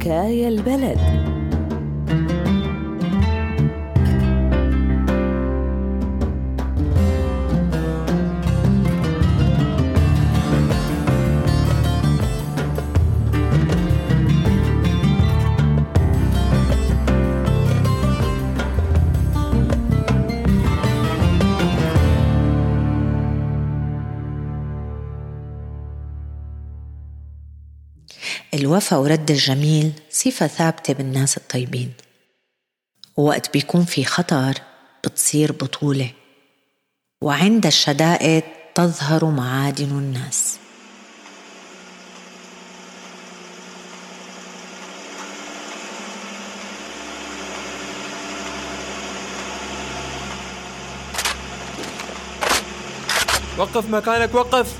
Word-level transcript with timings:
حكاية 0.00 0.48
البلد. 0.48 1.39
الوفا 28.54 28.96
ورد 28.96 29.30
الجميل 29.30 29.92
صفة 30.10 30.46
ثابتة 30.46 30.94
بالناس 30.94 31.36
الطيبين. 31.36 31.92
ووقت 33.16 33.52
بيكون 33.52 33.84
في 33.84 34.04
خطر 34.04 34.54
بتصير 35.04 35.52
بطولة 35.52 36.10
وعند 37.22 37.66
الشدائد 37.66 38.42
تظهر 38.74 39.24
معادن 39.24 39.84
الناس. 39.84 40.58
وقف 53.58 53.90
مكانك 53.90 54.34
وقف! 54.34 54.74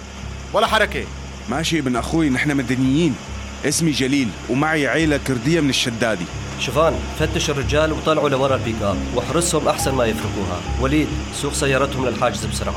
ولا 0.52 0.66
حركة. 0.66 1.06
ماشي 1.50 1.78
ابن 1.78 1.96
أخوي 1.96 2.30
نحن 2.30 2.56
مدنيين. 2.56 3.16
اسمي 3.64 3.90
جليل 3.90 4.28
ومعي 4.50 4.86
عيلة 4.86 5.16
كردية 5.16 5.60
من 5.60 5.70
الشدادي. 5.70 6.24
شوفان 6.60 6.94
فتش 7.18 7.50
الرجال 7.50 7.92
وطلعوا 7.92 8.28
لورا 8.28 8.56
البيك 8.56 8.82
اب 8.82 8.96
واحرسهم 9.14 9.68
أحسن 9.68 9.94
ما 9.94 10.04
يفرقوها. 10.04 10.60
وليد 10.80 11.08
سوق 11.34 11.52
سيارتهم 11.52 12.06
للحاجز 12.06 12.46
بسرعة. 12.46 12.74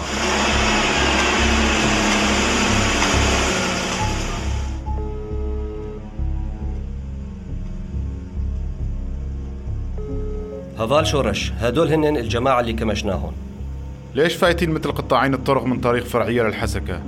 هذال 10.80 11.08
شورش 11.08 11.52
هدول 11.60 11.94
هن 11.94 12.18
الجماعة 12.18 12.60
اللي 12.60 12.74
كمشناهم 12.74 13.32
ليش 14.16 14.36
فايتين 14.36 14.70
مثل 14.70 14.92
قطاعين 14.92 15.34
الطرق 15.34 15.64
من 15.64 15.80
طريق 15.80 16.06
فرعية 16.06 16.44
للحسكة؟ 16.44 17.02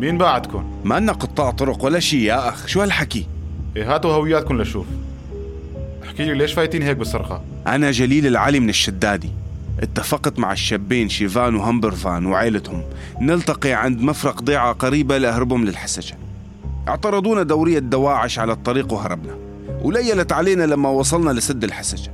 مين 0.00 0.18
بعدكم 0.18 0.64
ما 0.84 1.00
لنا 1.00 1.12
قطاع 1.12 1.50
طرق 1.50 1.84
ولا 1.84 2.00
شيء 2.00 2.20
يا 2.20 2.48
أخ. 2.48 2.66
شو 2.66 2.80
هالحكي؟ 2.80 3.26
إيه 3.76 3.94
هاتوا 3.94 4.12
هوياتكم 4.12 4.62
لشوف. 4.62 4.86
احكي 6.04 6.24
لي 6.24 6.34
ليش 6.34 6.52
فايتين 6.52 6.82
هيك 6.82 6.96
بالسرقة 6.96 7.42
أنا 7.66 7.90
جليل 7.90 8.26
العلي 8.26 8.60
من 8.60 8.68
الشدادي. 8.68 9.30
اتفقت 9.80 10.38
مع 10.38 10.52
الشابين 10.52 11.08
شيفان 11.08 11.54
وهمبرفان 11.54 12.26
وعائلتهم 12.26 12.82
نلتقي 13.20 13.72
عند 13.72 14.00
مفرق 14.00 14.42
ضيعة 14.42 14.72
قريبة 14.72 15.18
لأهربهم 15.18 15.64
للحسجة. 15.64 16.14
اعترضونا 16.88 17.42
دورية 17.42 17.78
دواعش 17.78 18.38
على 18.38 18.52
الطريق 18.52 18.92
وهربنا. 18.92 19.34
وليلت 19.82 20.32
علينا 20.32 20.62
لما 20.62 20.88
وصلنا 20.88 21.30
لسد 21.30 21.64
الحسجة. 21.64 22.12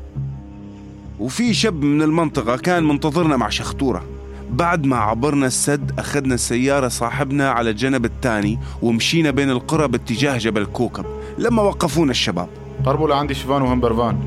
وفي 1.19 1.55
شاب 1.55 1.83
من 1.83 2.03
المنطقة 2.03 2.57
كان 2.57 2.85
منتظرنا 2.85 3.37
مع 3.37 3.49
شختورة. 3.49 4.05
بعد 4.51 4.87
ما 4.87 4.97
عبرنا 4.97 5.47
السد 5.47 5.93
أخذنا 5.99 6.35
السيارة 6.35 6.89
صاحبنا 6.89 7.51
على 7.51 7.71
الجنب 7.71 8.05
الثاني 8.05 8.59
ومشينا 8.83 9.31
بين 9.31 9.51
القرى 9.51 9.89
باتجاه 9.89 10.39
جبل 10.39 10.65
كوكب 10.65 11.05
لما 11.39 11.63
وقفونا 11.63 12.11
الشباب. 12.11 12.49
قربوا 12.85 13.09
لعندي 13.09 13.35
شيفان 13.35 13.63
وهمبرفان 13.63 14.19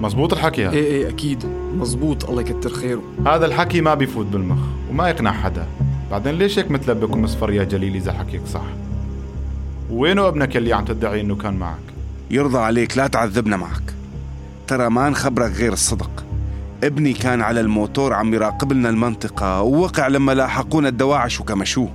مزبوط 0.00 0.32
الحكي 0.32 0.66
هذا؟ 0.66 0.74
إيه 0.74 0.84
إيه 0.84 1.08
أكيد. 1.08 1.44
مزبوط 1.76 2.30
الله 2.30 2.40
يكتر 2.40 2.70
خيره. 2.70 3.02
هذا 3.26 3.46
الحكي 3.46 3.80
ما 3.80 3.94
بيفوت 3.94 4.26
بالمخ 4.26 4.58
وما 4.90 5.08
يقنع 5.08 5.32
حدا. 5.32 5.66
بعدين 6.10 6.34
ليش 6.34 6.58
هيك 6.58 6.70
متلبك 6.70 7.12
ومصفر 7.12 7.52
يا 7.52 7.64
جليل 7.64 7.94
إذا 7.94 8.12
حكيك 8.12 8.46
صح؟ 8.46 8.64
وينه 9.90 10.28
ابنك 10.28 10.56
اللي 10.56 10.72
عم 10.72 10.84
تدعي 10.84 11.20
إنه 11.20 11.36
كان 11.36 11.54
معك؟ 11.54 11.78
يرضى 12.30 12.58
عليك 12.58 12.98
لا 12.98 13.06
تعذبنا 13.06 13.56
معك. 13.56 13.94
ترى 14.66 14.90
ما 14.90 15.08
نخبرك 15.08 15.52
غير 15.52 15.72
الصدق. 15.72 16.19
ابني 16.84 17.12
كان 17.12 17.40
على 17.40 17.60
الموتور 17.60 18.12
عم 18.12 18.34
يراقب 18.34 18.72
لنا 18.72 18.88
المنطقة 18.88 19.62
ووقع 19.62 20.08
لما 20.08 20.32
لاحقونا 20.32 20.88
الدواعش 20.88 21.40
وكمشوه. 21.40 21.88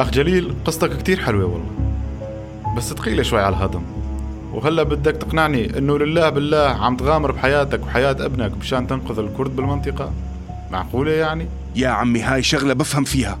أخ 0.00 0.10
جليل 0.10 0.54
قصتك 0.64 0.98
كتير 0.98 1.20
حلوة 1.20 1.44
والله 1.44 1.70
بس 2.76 2.92
ثقيلة 2.92 3.22
شوي 3.22 3.40
على 3.40 3.56
الهضم. 3.56 3.82
وهلا 4.52 4.82
بدك 4.82 5.16
تقنعني 5.16 5.78
إنه 5.78 5.98
لله 5.98 6.28
بالله 6.28 6.68
عم 6.68 6.96
تغامر 6.96 7.32
بحياتك 7.32 7.82
وحياة 7.82 8.16
ابنك 8.20 8.52
مشان 8.60 8.86
تنقذ 8.86 9.18
الكرد 9.18 9.56
بالمنطقة؟ 9.56 10.12
معقولة 10.70 11.10
يعني؟ 11.10 11.46
يا 11.76 11.88
عمي 11.88 12.22
هاي 12.22 12.42
شغلة 12.42 12.74
بفهم 12.74 13.04
فيها. 13.04 13.38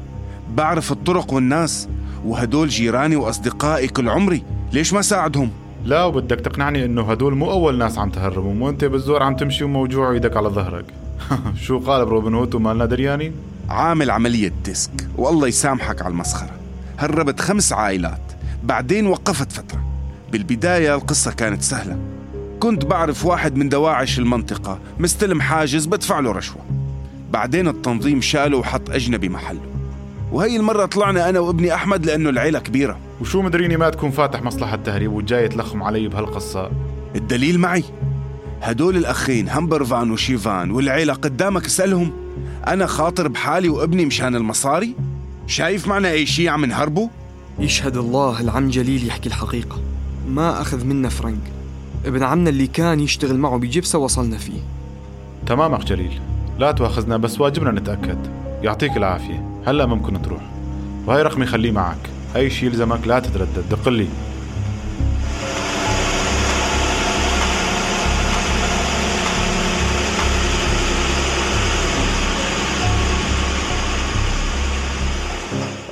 بعرف 0.54 0.92
الطرق 0.92 1.32
والناس 1.32 1.88
وهدول 2.24 2.68
جيراني 2.68 3.16
وأصدقائي 3.16 3.88
كل 3.88 4.08
عمري. 4.08 4.42
ليش 4.72 4.92
ما 4.92 5.02
ساعدهم؟ 5.02 5.50
لا 5.84 6.04
وبدك 6.04 6.40
تقنعني 6.40 6.84
إنه 6.84 7.10
هدول 7.10 7.34
مو 7.34 7.50
أول 7.50 7.78
ناس 7.78 7.98
عم 7.98 8.10
تهربهم 8.10 8.62
وانت 8.62 8.84
بالزور 8.84 9.22
عم 9.22 9.36
تمشي 9.36 9.64
وموجوع 9.64 10.12
إيدك 10.12 10.36
على 10.36 10.48
ظهرك. 10.48 10.84
شو 11.64 11.78
قالب 11.78 12.06
روبن 12.06 12.34
هود 12.34 12.54
ومالنا 12.54 12.86
دريانين؟ 12.86 13.32
عامل 13.68 14.10
عملية 14.10 14.52
ديسك. 14.64 15.08
والله 15.16 15.48
يسامحك 15.48 16.02
على 16.02 16.12
المسخرة. 16.12 16.50
هربت 16.98 17.40
خمس 17.40 17.72
عائلات. 17.72 18.20
بعدين 18.62 19.06
وقفت 19.06 19.52
فترة. 19.52 19.84
بالبداية 20.32 20.94
القصة 20.94 21.32
كانت 21.32 21.62
سهلة. 21.62 21.98
كنت 22.60 22.84
بعرف 22.84 23.26
واحد 23.26 23.56
من 23.56 23.68
دواعش 23.68 24.18
المنطقة. 24.18 24.78
مستلم 24.98 25.40
حاجز 25.40 25.86
بدفع 25.86 26.20
له 26.20 26.32
رشوة. 26.32 26.62
بعدين 27.30 27.68
التنظيم 27.68 28.20
شاله 28.20 28.56
وحط 28.56 28.90
أجنبي 28.90 29.28
محله. 29.28 29.60
وهي 30.32 30.56
المرة 30.56 30.86
طلعنا 30.86 31.28
أنا 31.28 31.40
وابني 31.40 31.74
أحمد 31.74 32.06
لأنه 32.06 32.30
العيلة 32.30 32.58
كبيرة. 32.58 32.98
وشو 33.20 33.42
مدريني 33.42 33.76
ما 33.76 33.90
تكون 33.90 34.10
فاتح 34.10 34.42
مصلحة 34.42 34.76
تهريب 34.76 35.12
وجاي 35.12 35.48
تلخم 35.48 35.82
علي 35.82 36.08
بهالقصة؟ 36.08 36.70
الدليل 37.16 37.58
معي. 37.58 37.84
هدول 38.62 38.96
الأخين 38.96 39.48
همبرفان 39.48 40.10
وشيفان 40.10 40.70
والعيلة 40.70 41.12
قدامك 41.12 41.64
اسألهم. 41.64 42.12
أنا 42.66 42.86
خاطر 42.86 43.28
بحالي 43.28 43.68
وابني 43.68 44.06
مشان 44.06 44.36
المصاري. 44.36 44.94
شايف 45.46 45.88
معنا 45.88 46.10
أي 46.10 46.26
شي 46.26 46.48
عم 46.48 46.64
نهربه؟ 46.64 47.10
يشهد 47.58 47.96
الله 47.96 48.40
العم 48.40 48.68
جليل 48.68 49.06
يحكي 49.06 49.28
الحقيقة. 49.28 49.78
ما 50.28 50.60
أخذ 50.60 50.84
منا 50.84 51.08
فرنك. 51.08 51.52
ابن 52.06 52.22
عمنا 52.22 52.50
اللي 52.50 52.66
كان 52.66 53.00
يشتغل 53.00 53.38
معه 53.38 53.58
بجبسة 53.58 53.98
وصلنا 53.98 54.38
فيه. 54.38 54.60
تمام 55.46 55.74
أخ 55.74 55.84
جليل. 55.84 56.20
لا 56.58 56.72
تواخذنا 56.72 57.16
بس 57.16 57.40
واجبنا 57.40 57.70
نتأكد. 57.70 58.18
يعطيك 58.62 58.96
العافية. 58.96 59.49
هلا 59.66 59.86
ممكن 59.86 60.22
تروح. 60.22 60.42
وهي 61.06 61.22
رقمي 61.22 61.46
خليه 61.46 61.70
معك. 61.70 62.10
أي 62.36 62.50
شي 62.50 62.66
يلزمك 62.66 63.06
لا 63.06 63.20
تتردد. 63.20 63.64
دقلي 63.70 64.06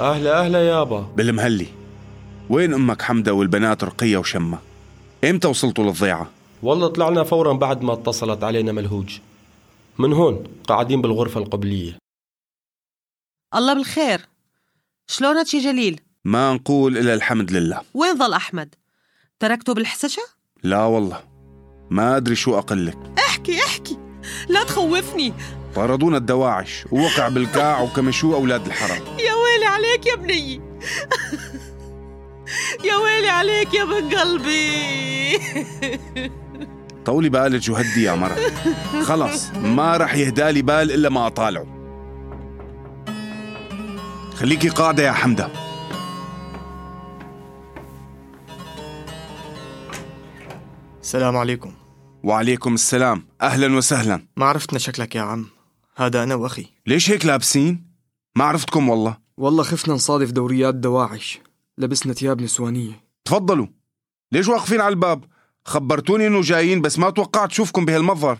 أهلا 0.00 0.44
أهلا 0.44 0.68
يابا 0.68 1.06
بالمهلي. 1.16 1.66
وين 2.50 2.74
أمك 2.74 3.02
حمدة 3.02 3.34
والبنات 3.34 3.84
رقية 3.84 4.16
وشمة؟ 4.16 4.58
إمتى 5.24 5.48
وصلتوا 5.48 5.84
للضيعة؟ 5.84 6.26
والله 6.62 6.88
طلعنا 6.88 7.22
فورا 7.22 7.52
بعد 7.52 7.82
ما 7.82 7.92
اتصلت 7.92 8.44
علينا 8.44 8.72
ملهوج. 8.72 9.18
من 9.98 10.12
هون 10.12 10.44
قاعدين 10.68 11.02
بالغرفة 11.02 11.40
القبلية. 11.40 12.07
الله 13.54 13.74
بالخير. 13.74 14.20
شلونك 15.06 15.54
يا 15.54 15.60
جليل؟ 15.60 16.00
ما 16.24 16.52
نقول 16.52 16.98
إلا 16.98 17.14
الحمد 17.14 17.52
لله. 17.52 17.80
وين 17.94 18.18
ظل 18.18 18.32
أحمد؟ 18.32 18.74
تركته 19.40 19.74
بالحسشة؟ 19.74 20.22
لا 20.62 20.84
والله 20.84 21.20
ما 21.90 22.16
أدري 22.16 22.36
شو 22.36 22.58
أقلك 22.58 22.98
احكي 23.18 23.58
احكي. 23.58 23.98
لا 24.48 24.64
تخوفني. 24.64 25.34
طردونا 25.74 26.16
الدواعش 26.16 26.84
ووقع 26.92 27.28
بالكاع 27.28 27.80
وكمشوه 27.80 28.34
أولاد 28.36 28.66
الحرام. 28.66 29.02
يا 29.18 29.34
ويلي 29.34 29.66
عليك 29.66 30.06
يا 30.06 30.14
بني 30.14 30.60
يا 32.84 32.96
ويلي 32.96 33.28
عليك 33.28 33.74
يا 33.74 33.84
بن 33.84 34.16
قلبي. 34.16 35.38
طولي 37.04 37.28
بالك 37.28 37.68
وهدي 37.68 38.02
يا 38.02 38.12
مرة. 38.14 38.36
خلص 39.02 39.48
ما 39.50 39.96
رح 39.96 40.14
يهدالي 40.14 40.62
بال 40.62 40.92
إلا 40.92 41.08
ما 41.08 41.26
أطالعه. 41.26 41.77
خليكي 44.38 44.68
قاعدة 44.68 45.02
يا 45.02 45.12
حمدة. 45.12 45.50
السلام 51.00 51.36
عليكم. 51.36 51.72
وعليكم 52.22 52.74
السلام. 52.74 53.26
أهلا 53.40 53.76
وسهلا. 53.76 54.26
ما 54.36 54.46
عرفتنا 54.46 54.78
شكلك 54.78 55.14
يا 55.14 55.20
عم. 55.20 55.46
هذا 55.96 56.22
أنا 56.22 56.34
وأخي. 56.34 56.66
ليش 56.86 57.10
هيك 57.10 57.26
لابسين؟ 57.26 57.86
ما 58.36 58.44
عرفتكم 58.44 58.88
والله. 58.88 59.16
والله 59.36 59.62
خفنا 59.62 59.94
نصادف 59.94 60.30
دوريات 60.30 60.74
دواعش. 60.74 61.38
لبسنا 61.78 62.12
ثياب 62.12 62.42
نسوانية. 62.42 63.04
تفضلوا. 63.24 63.66
ليش 64.32 64.48
واقفين 64.48 64.80
على 64.80 64.92
الباب؟ 64.92 65.24
خبرتوني 65.64 66.26
إنه 66.26 66.40
جايين 66.40 66.80
بس 66.80 66.98
ما 66.98 67.10
توقعت 67.10 67.52
شوفكم 67.52 67.84
بهالمظهر 67.84 68.38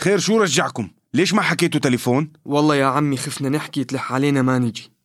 خير 0.00 0.18
شو 0.18 0.38
رجعكم؟ 0.38 0.88
ليش 1.14 1.34
ما 1.34 1.42
حكيتوا 1.42 1.80
تليفون؟ 1.80 2.32
والله 2.44 2.76
يا 2.76 2.86
عمي 2.86 3.16
خفنا 3.16 3.48
نحكي 3.48 3.84
تلح 3.84 4.12
علينا 4.12 4.42
ما 4.42 4.58
نجي. 4.58 4.97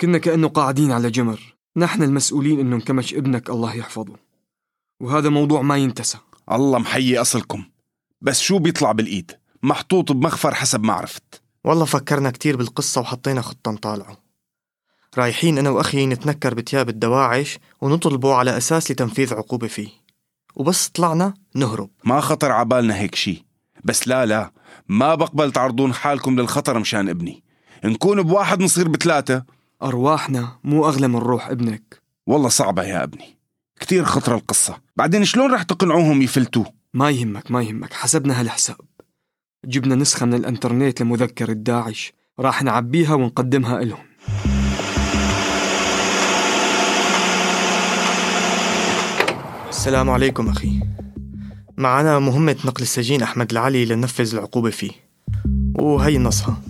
كنا 0.00 0.18
كأنه 0.18 0.48
قاعدين 0.48 0.92
على 0.92 1.10
جمر. 1.10 1.56
نحن 1.76 2.02
المسؤولين 2.02 2.60
إنه 2.60 2.76
انكمش 2.76 3.14
ابنك 3.14 3.50
الله 3.50 3.74
يحفظه. 3.74 4.16
وهذا 5.00 5.28
موضوع 5.28 5.62
ما 5.62 5.76
ينتسى. 5.76 6.18
الله 6.52 6.78
محيي 6.78 7.18
أصلكم. 7.18 7.64
بس 8.20 8.40
شو 8.40 8.58
بيطلع 8.58 8.92
بالإيد؟ 8.92 9.32
محطوط 9.62 10.12
بمخفر 10.12 10.54
حسب 10.54 10.84
ما 10.84 10.92
عرفت. 10.92 11.42
والله 11.64 11.84
فكرنا 11.84 12.30
كتير 12.30 12.56
بالقصة 12.56 13.00
وحطينا 13.00 13.42
خطة 13.42 13.70
نطالعه. 13.70 14.16
رايحين 15.18 15.58
أنا 15.58 15.70
وأخي 15.70 16.06
نتنكر 16.06 16.54
بتياب 16.54 16.88
الدواعش 16.88 17.58
ونطلبه 17.80 18.34
على 18.34 18.56
أساس 18.56 18.90
لتنفيذ 18.90 19.34
عقوبة 19.34 19.66
فيه. 19.66 19.88
وبس 20.56 20.88
طلعنا 20.88 21.34
نهرب. 21.54 21.90
ما 22.04 22.20
خطر 22.20 22.52
عبالنا 22.52 22.96
هيك 22.96 23.14
شي 23.14 23.44
بس 23.84 24.08
لا 24.08 24.26
لا. 24.26 24.50
ما 24.88 25.14
بقبل 25.14 25.52
تعرضون 25.52 25.94
حالكم 25.94 26.40
للخطر 26.40 26.78
مشان 26.78 27.08
ابني. 27.08 27.42
نكون 27.84 28.22
بواحد 28.22 28.62
نصير 28.62 28.88
بثلاثة. 28.88 29.55
أرواحنا 29.82 30.58
مو 30.64 30.88
أغلى 30.88 31.08
من 31.08 31.16
روح 31.16 31.48
ابنك. 31.48 32.02
والله 32.26 32.48
صعبة 32.48 32.82
يا 32.82 33.02
أبني. 33.02 33.38
كتير 33.80 34.04
خطرة 34.04 34.34
القصة. 34.36 34.76
بعدين 34.96 35.24
شلون 35.24 35.52
رح 35.52 35.62
تقنعوهم 35.62 36.22
يفلتوه؟ 36.22 36.66
ما 36.94 37.10
يهمك 37.10 37.50
ما 37.50 37.62
يهمك. 37.62 37.92
حسبنا 37.92 38.40
هالحساب. 38.40 38.76
جبنا 39.64 39.94
نسخة 39.94 40.26
من 40.26 40.34
الإنترنت 40.34 41.00
لمذكرة 41.00 41.52
داعش 41.52 42.12
راح 42.40 42.62
نعبيها 42.62 43.14
ونقدمها 43.14 43.82
إلهم. 43.82 44.06
السلام 49.68 50.10
عليكم 50.10 50.48
أخي. 50.48 50.80
معنا 51.76 52.18
مهمة 52.18 52.56
نقل 52.64 52.82
السجين 52.82 53.22
أحمد 53.22 53.50
العلي 53.50 53.84
لننفذ 53.84 54.34
العقوبة 54.34 54.70
فيه. 54.70 54.92
وهي 55.74 56.16
النصها. 56.16 56.62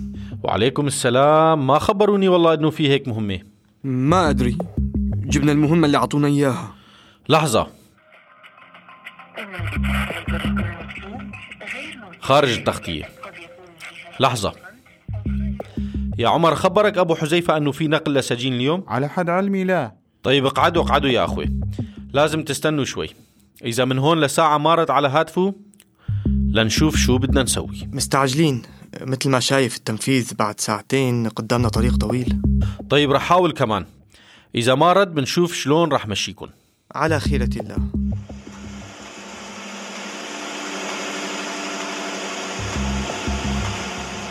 وعليكم 0.47 0.87
السلام. 0.87 1.67
ما 1.67 1.79
خبروني 1.79 2.27
والله 2.27 2.53
إنه 2.53 2.69
في 2.69 2.89
هيك 2.89 3.07
مهمة؟ 3.07 3.39
ما 3.83 4.29
أدري. 4.29 4.57
جبنا 5.07 5.51
المهمة 5.51 5.85
اللي 5.85 5.97
عطونا 5.97 6.27
إياها. 6.27 6.75
لحظة. 7.29 7.67
خارج 12.19 12.49
التغطية. 12.49 13.09
لحظة. 14.19 14.53
يا 16.17 16.27
عمر 16.27 16.55
خبرك 16.55 16.97
أبو 16.97 17.15
حذيفة 17.15 17.57
أنه 17.57 17.71
في 17.71 17.87
نقل 17.87 18.13
لسجين 18.13 18.53
اليوم؟ 18.53 18.83
على 18.87 19.09
حد 19.09 19.29
علمي 19.29 19.63
لا. 19.63 19.95
طيب 20.23 20.45
اقعدوا 20.45 20.83
اقعدوا 20.83 21.09
يا 21.09 21.25
أخوي. 21.25 21.59
لازم 22.13 22.43
تستنوا 22.43 22.85
شوي. 22.85 23.09
إذا 23.65 23.85
من 23.85 23.99
هون 23.99 24.19
لساعة 24.19 24.57
مارت 24.57 24.91
على 24.91 25.07
هاتفه 25.07 25.55
لنشوف 26.25 26.95
شو 26.95 27.17
بدنا 27.17 27.43
نسوي. 27.43 27.89
مستعجلين. 27.93 28.61
مثل 29.01 29.29
ما 29.29 29.39
شايف 29.39 29.75
التنفيذ 29.77 30.33
بعد 30.33 30.59
ساعتين 30.59 31.29
قدامنا 31.29 31.69
طريق 31.69 31.95
طويل. 31.95 32.41
طيب 32.89 33.11
رح 33.11 33.21
حاول 33.21 33.51
كمان. 33.51 33.85
إذا 34.55 34.75
ما 34.75 34.93
رد 34.93 35.13
بنشوف 35.13 35.53
شلون 35.53 35.91
رح 35.91 36.07
مشيكن. 36.07 36.49
على 36.95 37.19
خيرة 37.19 37.49
الله. 37.55 37.77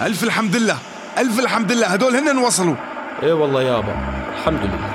ألف 0.03 0.25
الحمد 0.25 0.57
لله. 0.57 0.79
ألف 1.19 1.41
الحمد 1.41 1.73
لله. 1.73 1.87
هدول 1.87 2.17
هن 2.17 2.39
وصلوا. 2.39 2.77
إيه 3.23 3.33
والله 3.33 3.63
يابا 3.63 3.93
الحمد 4.35 4.61
لله. 4.61 4.93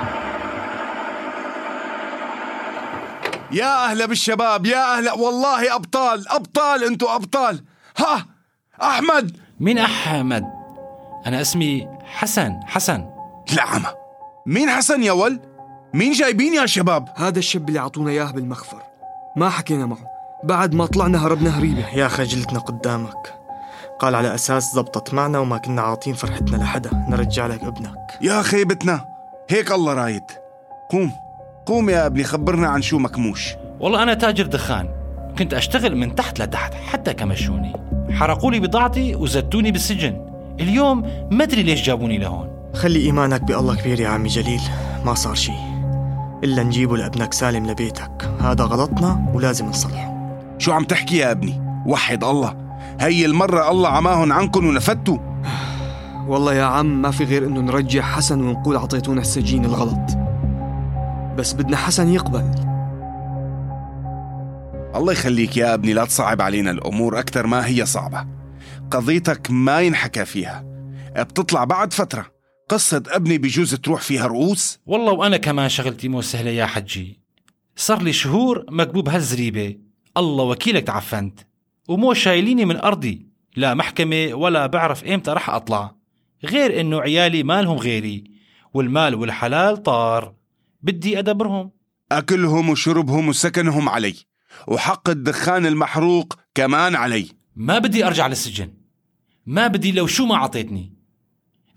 يا 3.52 3.86
أهلا 3.86 4.06
بالشباب 4.06 4.66
يا 4.66 4.98
أهلا 4.98 5.13
والله 5.13 5.75
أبطال 5.75 6.30
أبطال 6.30 6.84
أنتوا 6.84 7.16
أبطال. 7.16 7.63
ها 7.98 8.25
أحمد 8.81 9.38
مين 9.62 9.78
أحمد؟ 9.78 10.46
أنا 11.28 11.42
اسمي 11.42 11.88
حسن 12.06 12.60
حسن. 12.66 13.10
لا 13.56 13.63
عمى 13.63 13.88
مين 14.46 14.69
حسن 14.69 15.04
يا 15.04 15.12
ول 15.12 15.40
مين 15.94 16.12
جايبين 16.12 16.54
يا 16.54 16.66
شباب؟ 16.66 17.08
هذا 17.16 17.40
الشاب 17.40 17.69
اللي 17.69 17.80
عطونا 17.80 18.10
إياه 18.10 18.31
بالمخفر. 18.31 18.81
ما 19.36 19.50
حكينا 19.50 19.86
معه. 19.86 20.08
بعد 20.44 20.74
ما 20.74 20.86
طلعنا 20.86 21.25
هربنا 21.25 21.60
هريبة. 21.60 21.88
يا 21.94 22.08
خجلتنا 22.08 22.60
قدامك. 22.60 23.34
قال 24.00 24.16
على 24.16 24.36
أساس 24.36 24.74
زبطت 24.74 25.13
معنا 25.13 25.40
وما 25.40 25.58
كنا 25.58 25.81
عاطين 25.81 26.13
فرحتنا 26.13 26.58
لحدا. 26.58 27.06
نرجع 27.10 27.48
لك 27.48 27.63
ابنك. 27.63 28.18
يا 28.22 28.42
خيبتنا 28.42 29.06
هيك 29.50 29.72
الله 29.72 29.94
رايد. 29.94 30.25
قوم 30.90 31.12
قوم 31.66 31.90
يا 31.90 32.06
ابني 32.06 32.24
خبرنا 32.24 32.68
عن 32.68 32.81
شو 32.81 33.00
مكموش. 33.00 33.50
والله 33.80 34.04
أنا 34.04 34.13
تاجر 34.13 34.46
دخان. 34.46 34.90
كنت 35.38 35.54
أشتغل 35.54 35.96
من 35.96 36.16
تحت 36.16 36.40
لتحت 36.40 36.74
حتى 36.74 37.13
كمشوني. 37.13 37.90
حرقوا 38.09 38.51
لي 38.51 38.59
بضاعتي 38.59 39.15
وزتوني 39.15 39.71
بالسجن. 39.71 40.25
اليوم 40.59 41.03
ما 41.31 41.44
أدري 41.44 41.63
ليش 41.63 41.81
جابوني 41.81 42.18
لهون. 42.18 42.50
خلي 42.74 43.00
إيمانك 43.00 43.44
بالله 43.44 43.75
كبير 43.75 44.00
يا 44.00 44.07
عمي 44.07 44.27
جليل. 44.27 44.62
ما 45.06 45.13
صار 45.13 45.36
شي. 45.36 45.51
إلا 46.44 46.63
نجيبه 46.63 46.98
لابنك 46.98 47.33
سالم 47.33 47.68
لبيتك. 47.68 48.31
هذا 48.39 48.63
غلطنا 48.63 49.31
ولازم 49.33 49.65
نصلحه. 49.65 50.38
شو 50.57 50.71
عم 50.71 50.83
تحكي 50.83 51.18
يا 51.18 51.31
ابني؟ 51.31 51.62
وحد 51.86 52.24
الله. 52.24 52.56
هي 53.00 53.25
المرة 53.25 53.71
الله 53.71 53.89
عماهن 53.89 54.31
عنكم 54.31 54.65
ونفتوا 54.65 55.18
والله 56.27 56.53
يا 56.53 56.63
عم 56.63 57.01
ما 57.01 57.12
في 57.12 57.24
غير 57.24 57.45
إنه 57.45 57.62
نرجع 57.62 58.01
حسن 58.01 58.42
ونقول 58.42 58.77
عطيتونا 58.77 59.21
السجين 59.21 59.65
الغلط. 59.65 60.18
بس 61.38 61.53
بدنا 61.53 61.77
حسن 61.77 62.09
يقبل. 62.09 62.70
الله 64.95 65.13
يخليك 65.13 65.57
يا 65.57 65.73
ابني 65.73 65.93
لا 65.93 66.05
تصعب 66.05 66.41
علينا 66.41 66.71
الأمور 66.71 67.19
أكثر 67.19 67.47
ما 67.47 67.67
هي 67.67 67.85
صعبة. 67.85 68.27
قضيتك 68.91 69.51
ما 69.51 69.81
ينحكى 69.81 70.25
فيها. 70.25 70.65
بتطلع 71.17 71.63
بعد 71.63 71.93
فترة. 71.93 72.31
قصة 72.69 73.03
ابني 73.07 73.38
بجوز 73.38 73.75
تروح 73.75 74.01
فيها 74.01 74.27
رؤوس؟ 74.27 74.79
والله 74.85 75.11
وأنا 75.11 75.38
كمان 75.38 75.69
شغلتي 75.69 76.07
مو 76.07 76.21
سهلة 76.21 76.49
يا 76.49 76.65
حجي. 76.65 77.19
صار 77.75 78.01
لي 78.01 78.13
شهور 78.13 78.65
مكبوب 78.69 79.09
هالزريبة. 79.09 79.77
الله 80.17 80.43
وكيلك 80.43 80.83
تعفنت. 80.83 81.39
ومو 81.88 82.13
شايليني 82.13 82.65
من 82.65 82.77
أرضي. 82.77 83.27
لا 83.55 83.73
محكمة 83.73 84.33
ولا 84.33 84.67
بعرف 84.67 85.03
إمتى 85.03 85.31
رح 85.31 85.49
أطلع. 85.49 85.95
غير 86.45 86.81
إنه 86.81 87.01
عيالي 87.01 87.43
مالهم 87.43 87.77
غيري. 87.77 88.23
والمال 88.73 89.15
والحلال 89.15 89.83
طار. 89.83 90.33
بدي 90.81 91.19
أدبرهم. 91.19 91.71
أكلهم 92.11 92.69
وشربهم 92.69 93.27
وسكنهم 93.27 93.89
علي. 93.89 94.30
وحق 94.67 95.10
الدخان 95.10 95.65
المحروق 95.65 96.39
كمان 96.55 96.96
علي. 96.96 97.27
ما 97.55 97.79
بدي 97.79 98.08
أرجع 98.08 98.27
للسجن. 98.27 98.74
ما 99.46 99.67
بدي 99.67 99.91
لو 99.91 100.08
شو 100.08 100.25
ما 100.25 100.36
عطيتني 100.36 100.93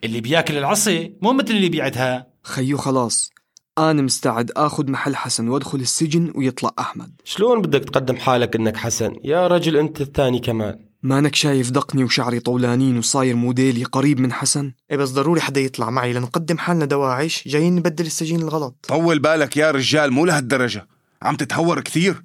اللي 0.05 0.21
بياكل 0.21 0.59
العصي 0.59 1.13
مو 1.23 1.33
مثل 1.33 1.51
اللي 1.51 1.69
بيعدها. 1.69 2.27
خيو 2.43 2.77
خلاص. 2.77 3.33
أنا 3.79 4.03
مستعد 4.03 4.51
آخذ 4.57 4.91
محل 4.91 5.17
حسن 5.17 5.49
وأدخل 5.49 5.79
السجن 5.81 6.33
ويطلع 6.35 6.71
أحمد. 6.79 7.21
شلون 7.25 7.63
بدك 7.63 7.85
تقدم 7.85 8.17
حالك 8.17 8.57
إنك 8.57 8.77
حسن؟ 8.77 9.17
يا 9.25 9.47
رجل 9.47 9.77
أنت 9.77 10.01
الثاني 10.01 10.39
كمان. 10.39 10.79
مانك 11.03 11.35
شايف 11.35 11.71
دقني 11.71 12.05
وشعري 12.05 12.41
طولانين 12.41 12.99
وصاير 12.99 13.37
موديلي 13.37 13.85
قريب 13.85 14.21
من 14.21 14.33
حسن؟ 14.33 14.73
إيه 14.91 14.97
بس 14.97 15.11
ضروري 15.11 15.41
حدا 15.41 15.61
يطلع 15.61 15.91
معي 15.91 16.13
لنقدم 16.13 16.59
حالنا 16.59 16.85
دواعش. 16.85 17.49
جايين 17.49 17.75
نبدل 17.75 18.07
السجين 18.07 18.41
الغلط. 18.41 18.87
طول 18.89 19.19
بالك 19.19 19.57
يا 19.57 19.71
رجال 19.71 20.13
مو 20.13 20.27
لهالدرجة. 20.27 20.89
عم 21.23 21.37
تتهور 21.37 21.81
كثير. 21.81 22.23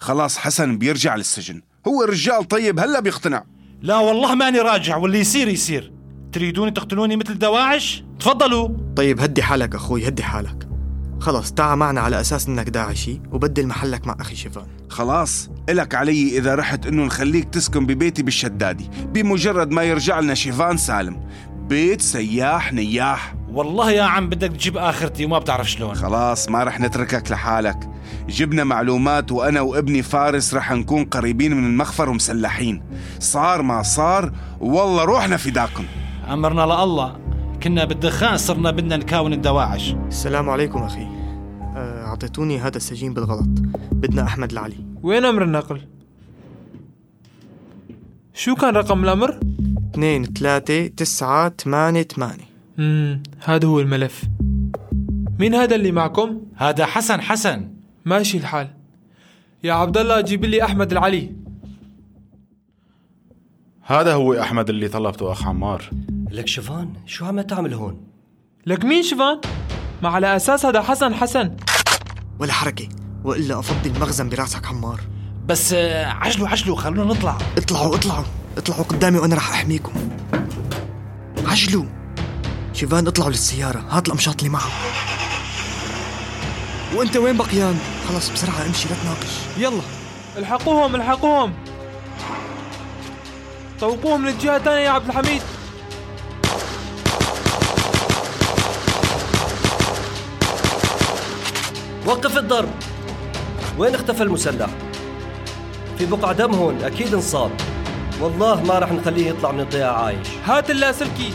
خلاص 0.00 0.38
حسن 0.38 0.78
بيرجع 0.78 1.16
للسجن. 1.16 1.62
هو 1.88 2.02
رجال 2.02 2.48
طيب 2.48 2.80
هلا 2.80 3.00
بيقتنع. 3.00 3.44
لا 3.82 3.96
والله 3.96 4.34
ماني 4.34 4.58
راجع 4.58 4.96
واللي 4.96 5.18
يصير 5.18 5.48
يصير. 5.48 5.92
تريدوني 6.32 6.70
تقتلوني 6.70 7.16
مثل 7.16 7.38
دواعش؟ 7.38 8.04
تفضلوا. 8.20 8.68
طيب 8.96 9.20
هدي 9.20 9.42
حالك 9.42 9.74
أخوي 9.74 10.08
هدي 10.08 10.22
حالك. 10.22 10.68
خلص 11.20 11.52
تعا 11.52 11.74
معنا 11.74 12.00
على 12.00 12.20
أساس 12.20 12.48
إنك 12.48 12.68
داعشي 12.68 13.20
وبدل 13.32 13.66
محلك 13.66 14.06
مع 14.06 14.16
أخي 14.20 14.36
شيفان. 14.36 14.66
خلاص 14.88 15.50
إلك 15.68 15.94
علي 15.94 16.38
إذا 16.38 16.54
رحت 16.54 16.86
إنه 16.86 17.04
نخليك 17.04 17.44
تسكن 17.44 17.86
ببيتي 17.86 18.22
بالشدادي. 18.22 18.90
بمجرد 19.04 19.70
ما 19.70 19.82
يرجع 19.82 20.20
لنا 20.20 20.34
شيفان 20.34 20.76
سالم. 20.76 21.28
بيت 21.68 22.00
سياح 22.00 22.72
نياح. 22.72 23.34
والله 23.52 23.90
يا 23.90 24.02
عم 24.02 24.28
بدك 24.28 24.48
تجيب 24.48 24.76
آخرتي 24.76 25.24
وما 25.24 25.38
بتعرف 25.38 25.70
شلون. 25.70 25.94
خلاص 25.94 26.48
ما 26.48 26.64
رح 26.64 26.80
نتركك 26.80 27.30
لحالك. 27.30 27.90
جبنا 28.28 28.64
معلومات 28.64 29.32
وأنا 29.32 29.60
وابني 29.60 30.02
فارس 30.02 30.54
رح 30.54 30.72
نكون 30.72 31.04
قريبين 31.04 31.56
من 31.56 31.66
المخفر 31.66 32.08
ومسلحين. 32.08 32.82
صار 33.18 33.62
ما 33.62 33.82
صار 33.82 34.32
والله 34.60 35.04
روحنا 35.04 35.36
فداكم. 35.36 35.84
أمرنا 36.28 36.60
لله. 36.60 37.16
كنا 37.62 37.84
بالدخان 37.84 38.36
صرنا 38.36 38.70
بدنا 38.70 38.96
نكاون 38.96 39.32
الدواعش. 39.32 39.94
السلام 40.08 40.50
عليكم 40.50 40.82
أخي. 40.82 41.06
آه، 41.76 42.06
أعطيتوني 42.06 42.58
هذا 42.58 42.76
السجين 42.76 43.14
بالغلط. 43.14 43.48
بدنا 43.92 44.24
أحمد 44.24 44.52
العلي. 44.52 44.86
وين 45.02 45.24
أمر 45.24 45.42
النقل؟ 45.42 45.80
شو 48.34 48.54
كان 48.54 48.74
رقم 48.74 49.04
الأمر؟ 49.04 49.40
اثنين 49.94 50.24
ثلاثة 50.24 50.86
تسعة 50.86 51.52
ثمانية 51.58 52.02
ثمانية. 52.02 52.48
امم 52.78 53.22
هذا 53.44 53.68
هو 53.68 53.80
الملف. 53.80 54.24
مين 55.38 55.54
هذا 55.54 55.74
اللي 55.74 55.92
معكم؟ 55.92 56.40
هذا 56.56 56.86
حسن 56.86 57.20
حسن. 57.20 57.68
ماشي 58.04 58.38
الحال. 58.38 58.70
يا 59.64 59.72
عبد 59.72 59.98
الله 59.98 60.20
جيب 60.20 60.44
لي 60.44 60.64
أحمد 60.64 60.92
العلي. 60.92 61.30
هذا 63.82 64.14
هو 64.14 64.40
أحمد 64.40 64.68
اللي 64.70 64.88
طلبته 64.88 65.32
أخ 65.32 65.46
عمار. 65.46 65.90
لك 66.30 66.46
شفان 66.46 66.92
شو 67.06 67.24
عم 67.24 67.40
تعمل 67.40 67.74
هون؟ 67.74 68.00
لك 68.66 68.84
مين 68.84 69.02
شفان؟ 69.02 69.40
ما 70.02 70.08
على 70.08 70.36
أساس 70.36 70.66
هذا 70.66 70.82
حسن 70.82 71.14
حسن. 71.14 71.56
ولا 72.38 72.52
حركة 72.52 72.88
وإلا 73.24 73.58
أفضي 73.58 73.90
المخزن 73.90 74.28
براسك 74.28 74.66
عمار. 74.66 75.00
بس 75.46 75.72
آه، 75.72 76.06
عجلوا 76.06 76.48
عجلوا 76.48 76.76
خلونا 76.76 77.04
نطلع. 77.04 77.38
اطلعوا 77.58 77.94
اطلعوا. 77.94 78.24
اطلعوا 78.56 78.82
قدامي 78.82 79.18
وأنا 79.18 79.36
رح 79.36 79.50
أحميكم. 79.50 79.92
عجلوا. 81.46 81.84
شيفان 82.72 83.06
اطلعوا 83.06 83.30
للسيارة. 83.30 83.84
هات 83.90 84.06
الأمشاط 84.06 84.38
اللي 84.38 84.48
معه 84.48 84.70
وأنت 86.94 87.16
وين 87.16 87.36
بقيان؟ 87.36 87.78
خلص 88.08 88.30
بسرعة 88.30 88.66
أمشي 88.66 88.88
لا 88.88 88.94
تناقش. 89.02 89.32
يلا. 89.58 89.82
الحقوهم 90.36 90.94
الحقوهم. 90.94 91.52
طوقوهم 93.80 94.20
من 94.20 94.28
الجهة 94.28 94.56
الثانية 94.56 94.80
يا 94.80 94.90
عبد 94.90 95.08
الحميد. 95.08 95.42
وقف 102.06 102.38
الضرب. 102.38 102.70
وين 103.78 103.94
اختفى 103.94 104.22
المسلح؟ 104.22 104.70
في 105.98 106.06
بقع 106.06 106.32
دم 106.32 106.54
هون 106.54 106.82
أكيد 106.82 107.14
انصاب. 107.14 107.50
والله 108.20 108.62
ما 108.62 108.78
رح 108.78 108.92
نخليه 108.92 109.26
يطلع 109.26 109.52
من 109.52 109.60
الضياع 109.60 110.04
عايش. 110.04 110.28
هات 110.44 110.70
اللاسلكي 110.70 111.34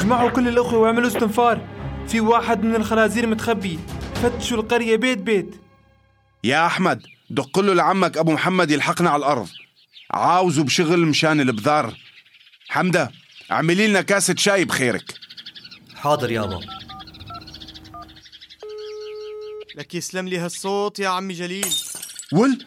جمعوا 0.00 0.30
كل 0.30 0.48
الأخوة 0.48 0.78
واعملوا 0.78 1.08
استنفار. 1.08 1.68
في 2.08 2.20
واحد 2.20 2.64
من 2.64 2.74
الخنازير 2.74 3.26
متخبي. 3.26 3.78
فتشوا 4.22 4.58
القرية 4.58 4.96
بيت 4.96 5.18
بيت. 5.18 5.60
يا 6.44 6.66
أحمد 6.66 7.02
دق 7.30 7.58
له 7.60 7.74
لعمك 7.74 8.18
أبو 8.18 8.32
محمد 8.32 8.70
يلحقنا 8.70 9.10
على 9.10 9.20
الأرض. 9.20 9.48
عاوزه 10.10 10.64
بشغل 10.64 11.06
مشان 11.06 11.40
البذار. 11.40 11.94
حمدة 12.68 13.12
اعملي 13.50 13.86
لنا 13.86 14.00
كاسة 14.02 14.34
شاي 14.38 14.64
بخيرك. 14.64 15.14
حاضر 15.96 16.30
يابا 16.30 16.60
لك 19.76 19.94
يسلم 19.94 20.28
لي 20.28 20.38
هالصوت 20.38 20.98
يا 20.98 21.08
عمي 21.08 21.34
جليل. 21.34 21.66
ول 22.32 22.64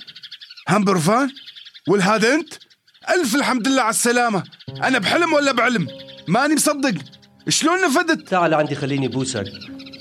همبرفان 0.70 1.30
ول 1.88 2.02
هذا 2.02 2.34
أنت؟ 2.34 2.54
ألف 3.10 3.36
الحمد 3.36 3.68
لله 3.68 3.82
على 3.82 3.90
السلامة. 3.90 4.44
أنا 4.84 5.00
بحلم 5.00 5.34
ولا 5.34 5.52
بعلم؟ 5.52 5.88
ماني 6.28 6.56
مصدق. 6.56 6.94
شلون 7.50 7.82
نفدت؟ 7.86 8.30
تعال 8.30 8.54
عندي 8.54 8.76
خليني 8.76 9.08
بوسك 9.08 9.52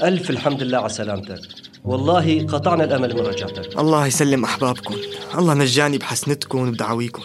ألف 0.02 0.30
الحمد 0.30 0.62
لله 0.62 0.78
على 0.78 0.88
سلامتك. 0.88 1.40
والله 1.84 2.46
قطعنا 2.46 2.84
الأمل 2.84 3.14
من 3.14 3.20
رجعتك. 3.20 3.78
الله 3.78 4.06
يسلم 4.06 4.44
أحبابكم. 4.44 4.96
الله 5.38 5.54
نجاني 5.54 5.98
بحسنتكم 5.98 6.68
وبدعاويكم 6.68 7.22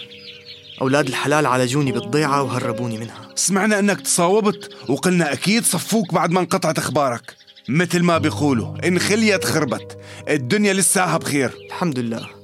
أولاد 0.81 1.07
الحلال 1.07 1.46
عالجوني 1.46 1.91
بالضيعة 1.91 2.43
وهربوني 2.43 2.98
منها. 2.98 3.29
سمعنا 3.36 3.79
أنك 3.79 4.01
تصاوبت 4.01 4.69
وقلنا 4.89 5.34
أكيد 5.34 5.63
صفوك 5.63 6.13
بعد 6.13 6.31
ما 6.31 6.39
انقطعت 6.39 6.77
أخبارك. 6.77 7.36
مثل 7.69 8.03
ما 8.03 8.17
بيقولوا 8.17 8.88
إن 8.88 9.00
خليت 9.00 9.46
خربت. 9.46 9.98
الدنيا 10.29 10.74
لساها 10.74 11.17
بخير. 11.17 11.53
الحمد 11.67 12.00
لله. 12.00 12.37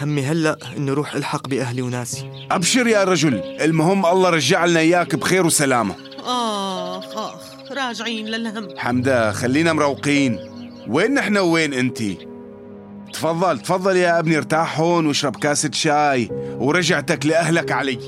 همي 0.00 0.22
هلأ 0.22 0.58
إنه 0.76 0.92
روح 0.92 1.14
ألحق 1.14 1.48
بأهلي 1.48 1.82
وناسي. 1.82 2.30
أبشر 2.50 2.86
يا 2.86 3.04
رجل. 3.04 3.34
المهم 3.34 4.06
الله 4.06 4.30
رجع 4.30 4.64
لنا 4.64 4.80
إياك 4.80 5.16
بخير 5.16 5.46
وسلامة. 5.46 5.94
آخ 6.18 7.16
آخ 7.16 7.72
راجعين 7.72 8.26
للهم. 8.26 8.68
حمدة 8.76 9.32
خلينا 9.32 9.72
مروقين. 9.72 10.38
وين 10.88 11.14
نحن 11.14 11.36
وين 11.36 11.74
انتي 11.74 12.28
تفضل 13.12 13.58
تفضل 13.58 13.96
يا 13.96 14.18
أبني 14.18 14.36
ارتاح 14.36 14.80
هون 14.80 15.06
واشرب 15.06 15.36
كاسة 15.36 15.70
شاي 15.72 16.28
ورجعتك 16.58 17.26
لأهلك 17.26 17.72
علي. 17.72 17.98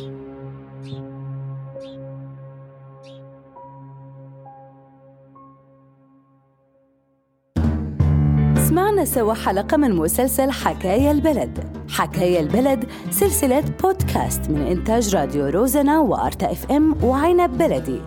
سمعنا 8.69 9.05
سوا 9.05 9.35
حلقة 9.35 9.77
من 9.77 9.97
مسلسل 9.97 10.51
حكاية 10.51 11.11
البلد. 11.11 11.80
حكاية 11.91 12.41
البلد 12.41 12.85
سلسلة 13.11 13.65
بودكاست 13.83 14.51
من 14.51 14.67
إنتاج 14.67 15.17
راديو 15.17 15.49
روزنة 15.49 16.01
وأرتا 16.01 16.53
إف 16.53 16.71
إم 16.71 17.05
وعنب 17.05 17.59
بلدي. 17.59 18.01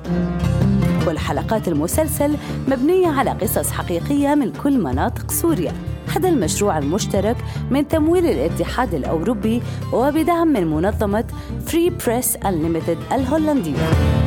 كل 1.05 1.17
حلقات 1.17 1.67
المسلسل 1.67 2.35
مبنية 2.67 3.07
على 3.07 3.31
قصص 3.31 3.71
حقيقية 3.71 4.35
من 4.35 4.51
كل 4.51 4.79
مناطق 4.79 5.31
سوريا. 5.31 5.73
هذا 6.15 6.29
المشروع 6.29 6.77
المشترك 6.77 7.37
من 7.71 7.87
تمويل 7.87 8.25
الاتحاد 8.25 8.93
الأوروبي 8.93 9.61
وبدعم 9.93 10.47
من 10.47 10.67
منظمة 10.67 11.25
Free 11.65 11.89
Press 11.89 12.37
Unlimited 12.37 13.13
الهولندية. 13.13 14.22